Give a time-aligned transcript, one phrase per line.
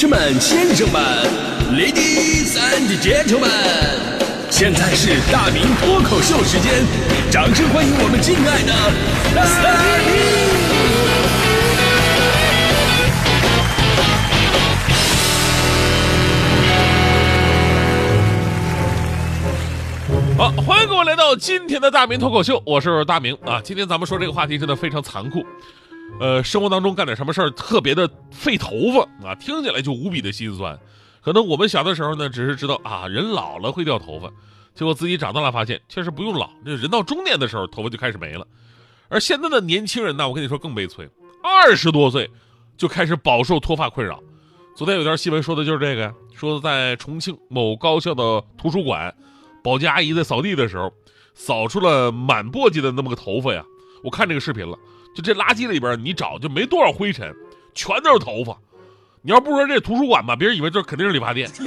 [0.00, 0.98] 士们、先生们
[1.74, 3.50] ，Ladies and Gentlemen，
[4.48, 6.86] 现在是大明脱口秀时间，
[7.30, 8.72] 掌声欢迎我们敬爱的
[9.36, 9.44] 大
[20.32, 20.38] 明！
[20.38, 23.60] 好，欢迎各位来到今天的大明脱口秀，我是大明啊。
[23.62, 25.44] 今天咱们说这个话题真的非常残酷，
[26.18, 30.78] 呃，生活当中干点什么事儿特别的费头发啊，听起来就无比的心酸。
[31.22, 34.30] 可能我们小的时候呢，只是知道啊，人老了会掉头发，
[34.74, 38.46] 结果自己长大了发现，确实不用老，这人到中年的时候头发就开始没了。
[39.08, 41.08] 而现在的年轻人呢，我跟你说更悲催，
[41.42, 42.30] 二十多岁
[42.76, 44.22] 就开始饱受脱发困扰。
[44.76, 49.14] 昨天有条新闻说的就是这个呀，说在重庆某高校的图书馆。
[49.62, 50.90] 保洁阿姨在扫地的时候，
[51.34, 53.62] 扫出了满簸箕的那么个头发呀！
[54.02, 54.78] 我看这个视频了，
[55.14, 57.34] 就这垃圾里边你找就没多少灰尘，
[57.74, 58.56] 全都是头发。
[59.22, 61.50] 你要不说这图书馆吧，别人以为这肯定是理发店。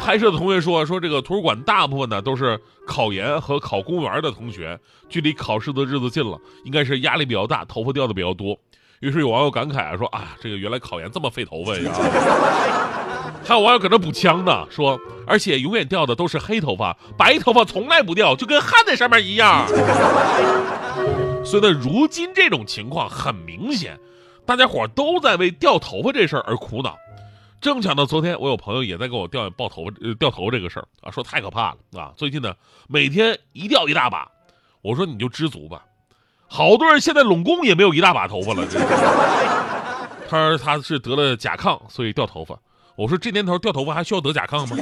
[0.00, 8.58] 拍摄的同学说，说这个图书馆大部分呢都是考研和考公务员的同学，距离考试的日子近了，应该是压力比较大，头发掉的比较多。
[9.00, 11.92] 于是有网友感慨啊，说啊，这个原来考研这么费头发呀！
[13.46, 19.64] 还有网友搁那补枪呢，说而且永远掉的都是黑头发，白头发从来不掉，就跟焊在上面一样。
[21.48, 23.98] 所以呢，如今这种情况很明显，
[24.44, 26.94] 大家伙都在为掉头发这事儿而苦恼。
[27.58, 32.12] 正巧呢，昨天我有朋友也在跟我掉爆头发、掉头这个事儿啊，说太可怕了啊！
[32.18, 32.54] 最近呢，
[32.86, 34.30] 每天一掉一大把，
[34.82, 35.82] 我说你就知足吧。
[36.46, 38.62] 好多人现在拢共也没有一大把头发了。
[40.28, 42.54] 他说他是得了甲亢，所以掉头发。
[42.94, 44.76] 我说这年头掉头发还需要得甲亢吗？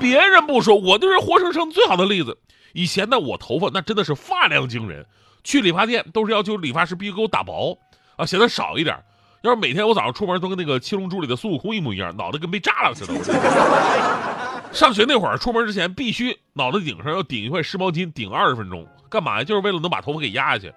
[0.00, 2.36] 别人不说，我就是活生生最好的例子。
[2.72, 5.06] 以前呢，我头发那真的是发量惊人，
[5.42, 7.78] 去理发店都是要求理发师必须给我打薄
[8.16, 8.96] 啊，显得少一点。
[9.42, 13.14] 要是每天我早上出门都跟那个七龙珠里的孙悟空一模一样，脑袋跟被炸了似的。
[14.72, 18.84] 上学那会儿，出门之前必须脑袋顶上要顶一块湿毛巾，顶二十分钟。
[19.08, 19.44] 干嘛呀？
[19.44, 20.72] 就是为了能把头发给压下去。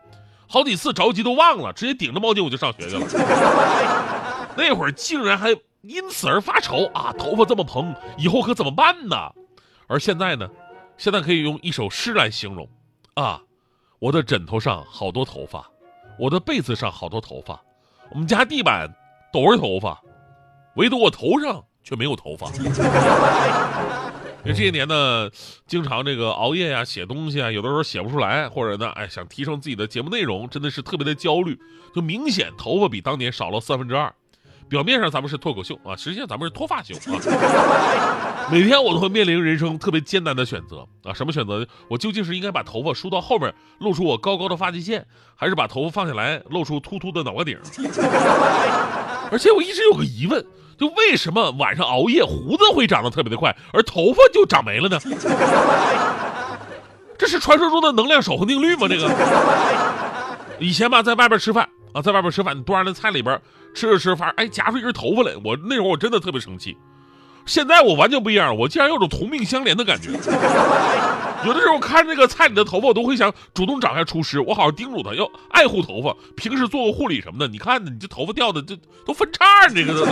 [0.48, 3.08] 好几次着急都忘了，直接顶着毛巾我就上学去了。
[4.56, 5.56] 那会儿竟然还
[5.88, 7.14] 因此而发愁啊！
[7.18, 9.16] 头发这么蓬，以后可怎么办呢？
[9.88, 10.50] 而现在呢？
[10.98, 12.68] 现在可以用一首诗来形容
[13.14, 13.42] 啊！
[14.00, 15.66] 我的枕头上好多头发，
[16.20, 17.62] 我的被子上好多头发，
[18.12, 18.94] 我们家地板
[19.32, 20.02] 都是头发，
[20.76, 22.52] 唯独我头上却没有头发。
[24.44, 25.30] 因为这些年呢，
[25.66, 31.58] 经常这个熬夜呀，写东西啊，有的时候写不出来，或者呢，哎，想提升自己的节目内容，真的是特别的焦虑，
[31.96, 34.14] 就明显头发比当年少了三分之二。
[34.70, 38.48] 表面上咱们是脱口秀啊，实际上咱们是脱发秀啊。
[38.52, 41.66] 每天我都会面临人生特别艰难的选择啊，什么选择？
[41.90, 45.06] 我究竟是应该把头发梳到后面，露出我高高的发际线，
[45.36, 47.58] 还是把头发放下来，露出秃秃的脑瓜顶？
[49.32, 50.46] 而且我一直有个疑问。
[50.78, 55.00] 就为什么晚上熬夜胡子会长得特别的快，而头发就长没了呢？
[57.18, 58.88] 这是传说中的能量守恒定律吗？
[58.88, 59.10] 这个
[60.60, 63.42] 以前吧，在外边吃饭啊，在外边吃饭，端上那菜里边
[63.78, 66.76] 吃着吃着饭，哎，夹出一根头发来，我那会儿我真的特别生气。
[67.46, 70.10] 现在我完全不一样，我竟然有种同命相连的感觉。
[71.46, 77.48] 有的时候看这个菜里的头发，我都会想主动找一下厨师，我好好叮嘱他要爱护头发，平时做个护理什么的。
[77.48, 80.08] 你看，你这头发掉的这都分叉，你这个都。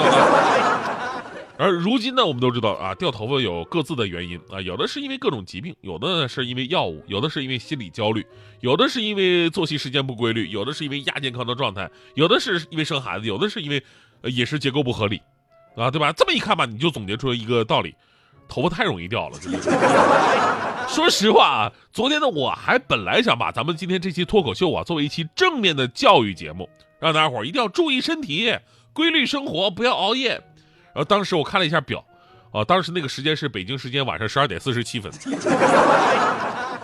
[1.58, 8.26] 而如今呢，我们都知道啊，掉头发有各自的原因啊，有的是因为各种疾病，有的呢是因为药物，有的是因为心理焦虑，
[8.60, 13.82] 有的是因为作息时间不规律，有的是因为亚健康的状态，有的是因为生孩子，有的是因为
[14.24, 15.22] 饮食结构不合理，
[15.78, 16.12] 啊，对吧？
[16.12, 17.96] 这么一看吧，你就总结出了一个道理：
[18.50, 19.40] 头发太容易掉了。
[20.90, 28.54] 说实话啊，昨天呢，我还本来想把咱们今天这期脱口秀啊，作为一期正面的教育节目，让大家伙一定要注意身体，
[28.92, 30.42] 规律生活，不要熬夜。
[30.96, 32.02] 然后当时我看了一下表，
[32.54, 35.12] 啊，当时那个时间是北京时间晚上十二点四十七分。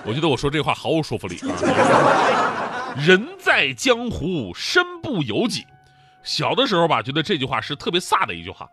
[0.04, 2.96] 我觉得我说这话毫无说服力啊。
[2.98, 5.66] 人在江湖，身不由己。
[6.24, 8.68] 小的时候吧，觉得这句话是特别飒的一句话，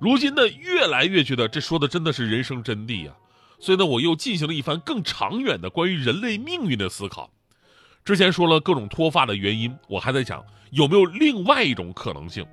[0.00, 3.12] 如今呢，越来越觉得这说的真的是人生真谛呀。
[3.60, 7.30] 所以呢，我又进行了一番更长远的关于人类命运的思考。
[8.04, 12.44] 之前说了各种脱发的原因，我还在想有没有另外一种可能性，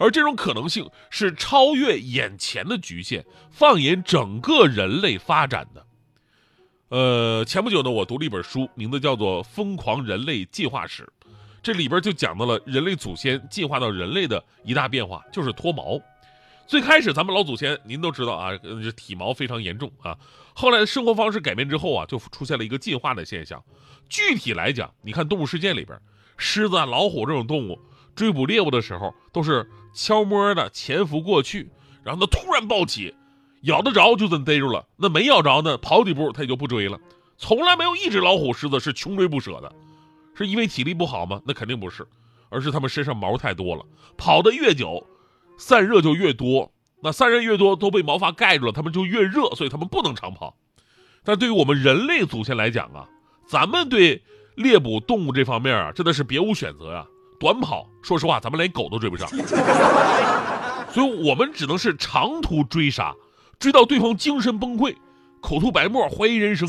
[0.00, 5.86] 而这种可能性是超越眼前的局限，放眼整个人类发展的。
[6.88, 11.02] 呃，前不久呢，我读了一本书，名字叫做《疯狂人类进化史》，
[11.62, 16.00] 这里边就讲到了人类祖先进化到人类的一大变化，就是脱毛。
[16.66, 20.16] 最开始咱们老祖先您都知道啊，这体毛非常严重啊。
[20.54, 23.62] 后来生活方式改变之后啊，就出现了一个进化的现象。
[24.08, 26.00] 具体来讲，你看动物世界里边，
[26.38, 27.78] 狮子、啊、老虎这种动物，
[28.14, 31.70] 追捕猎物的时候都是悄摸的潜伏过去，
[32.02, 33.14] 然后呢突然暴起，
[33.62, 36.98] 咬得着就真逮住了，那没咬着呢，跑几步它也就不追了。
[37.36, 39.72] 从来没有一只老虎、狮子是穷追不舍的，
[40.34, 41.40] 是因为体力不好吗？
[41.46, 42.06] 那肯定不是，
[42.48, 43.84] 而是它们身上毛太多了，
[44.16, 45.06] 跑得越久，
[45.56, 46.70] 散热就越多。
[47.02, 50.54] 那散热越多，都被毛发盖住了，它们就越热，所以它们不能长跑。
[51.24, 53.08] 但对于我们人类祖先来讲啊，
[53.46, 54.22] 咱们对
[54.54, 57.06] 猎捕动物这方面啊，真的是别无选择呀。
[57.40, 59.26] 短跑，说实话，咱们连狗都追不上，
[60.90, 63.14] 所以我们只能是长途追杀，
[63.58, 64.94] 追到对方精神崩溃。
[65.40, 66.68] 口吐白沫，怀疑人生，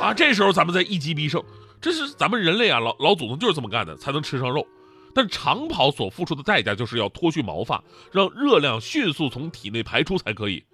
[0.00, 1.40] 啊，这时候咱们再一击必胜，
[1.80, 4.66] 这是咱们人类啊，老老祖宗就是这么干的，才能吃上肉。
[5.14, 7.80] 但长跑所付出的代价就是要脱去毛发，
[8.10, 10.64] 让热量迅速从体内排出才可以。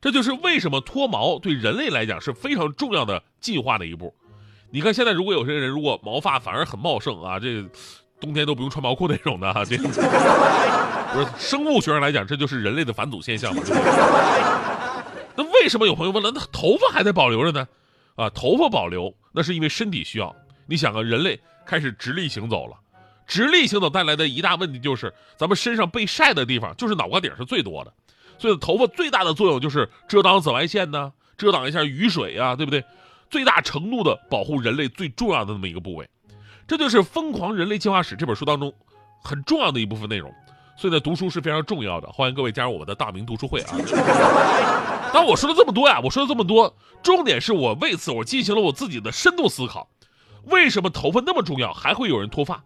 [0.00, 4.14] 这就是为什么脱毛对人类来讲是非常重要的进化的一步。
[4.72, 7.64] 你看现在，如果有些人如果毛发反而很茂盛啊，这
[8.20, 13.62] 冬天都不用穿毛裤那种的，这不是生物学上来讲，这就是人类的返祖现象嘛。
[15.34, 17.66] 那为什么有朋友问了，那头发还在保留着呢？
[18.14, 20.34] 啊，头发保留那是因为身体需要。
[20.66, 22.76] 你想啊，人类开始直立行走了，
[23.26, 27.92] 直立行走带来的一大问题就是，咱们身上被晒的地方就是脑瓜顶是最多的，
[28.38, 32.84] 所以头发最大的作用就是遮挡紫外线呢，遮挡一下雨水啊，对不对？
[33.30, 36.08] 最大程度的保护人类最重要的那么一个部位，
[36.66, 38.72] 这就是《疯狂人类进化史》这本书当中
[39.22, 40.32] 很重要的一部分内容。
[40.76, 42.08] 所以呢，读书是非常重要的。
[42.10, 43.76] 欢迎各位加入我们的大明读书会啊！
[45.12, 49.88] 当我说了这么多呀，我说了这么多，重点是我为此我进行了我自己的深度思考：
[50.44, 52.64] 为什么头发那么重要，还会有人脱发？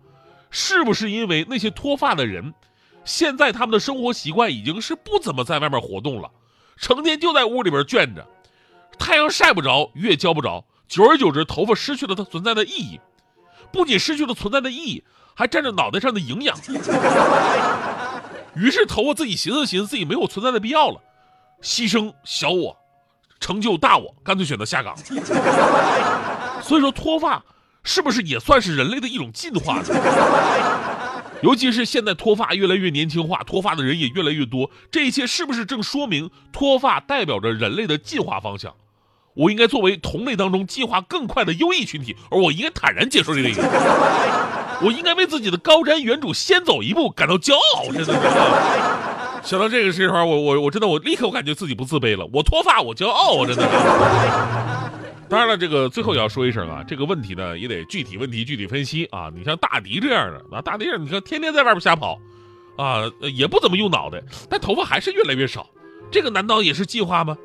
[0.50, 2.54] 是不是因为那些脱发的人，
[3.04, 6.30] 现在他们的生活习惯已经是不怎么在外面活动了，
[6.76, 8.24] 成天就在屋里边卷着，
[8.98, 13.00] 太阳晒不着，雨也浇不着，久而久之，头发失去了它存在的意义。
[13.72, 15.04] 不仅失去了存在的意义，
[15.34, 16.56] 还占着脑袋上的营养。
[18.54, 21.00] 于是头发自己寻思寻思，自己没有存在的必要了，
[21.60, 22.76] 牺牲小我，
[23.40, 24.96] 成就大我，干脆选择下岗。
[26.62, 27.42] 所以说脱发
[27.82, 29.84] 是不是也算是人类的一种进化呢？
[31.42, 38.72] 尤其是现在脱发越来越年轻化，脱发的人也越来越多，这一切是不是正说明脱发代表着人类的进化方向？
[39.34, 43.48] 我应该作为同类当中进化更快的优异群体，而我应该坦然接受这个。
[44.82, 47.92] 我应该为自己的高瞻远瞩、先走一步感到骄傲。
[47.92, 48.12] 真的，
[49.42, 52.28] 想到这个时候，我我我真的我立刻我感觉自己不自卑了。
[52.32, 53.46] 我脱发，我骄傲我！
[53.46, 53.64] 真的。
[55.28, 59.30] 当然了，这个最后也要说一声啊，这个问题呢也得具体问题具体分析啊。
[59.34, 62.18] 你像大迪这样的啊，大迪你看天天在外边瞎跑，
[62.76, 65.66] 啊，也不怎么用脑袋，但头发还是越来越少，
[66.10, 67.36] 这个难道也是进化吗？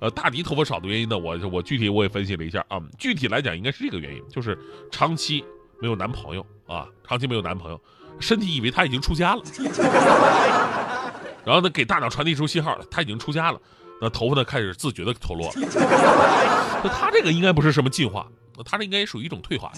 [0.00, 4.56] 呃，大迪头发少的原因呢，我我具体我也分析了一下啊，具体来讲应该是这个原因，就是
[4.92, 5.44] 长期
[5.80, 7.80] 没有男朋友啊，长期没有男朋友，
[8.20, 9.42] 身体以为他已经出家了，
[11.44, 13.60] 然后呢给大脑传递出信号了，他已经出家了，
[14.00, 15.54] 那头发呢开始自觉的脱落了，
[16.84, 18.26] 那他这个应该不是什么进化，
[18.64, 19.72] 他这应该属于一种退化。